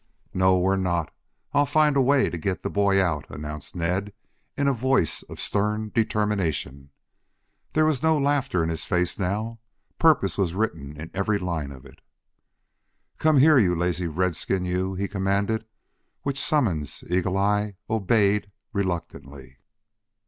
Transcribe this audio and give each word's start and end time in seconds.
"No, 0.33 0.57
we're 0.57 0.77
not. 0.77 1.13
I'll 1.53 1.67
find 1.67 1.95
a 1.95 2.01
way 2.01 2.31
to 2.31 2.37
get 2.39 2.63
the 2.63 2.71
boy 2.71 2.99
out," 2.99 3.27
announced 3.29 3.75
Ned, 3.75 4.13
in 4.57 4.67
a 4.67 4.73
voice 4.73 5.21
of 5.21 5.39
stern 5.39 5.91
determination. 5.93 6.89
There 7.73 7.85
was 7.85 8.01
no 8.01 8.17
laughter 8.17 8.63
in 8.63 8.69
his 8.69 8.83
face 8.83 9.19
now. 9.19 9.59
Purpose 9.99 10.39
was 10.39 10.55
written 10.55 10.99
in 10.99 11.11
every 11.13 11.37
line 11.37 11.71
of 11.71 11.85
it. 11.85 12.01
"Come 13.19 13.37
here, 13.37 13.59
you 13.59 13.75
lazy 13.75 14.07
redskin, 14.07 14.65
you," 14.65 14.95
he 14.95 15.07
commanded, 15.07 15.65
which 16.23 16.41
summons 16.43 17.03
Eagle 17.07 17.37
eye 17.37 17.75
obeyed 17.87 18.49
reluctantly. 18.73 19.59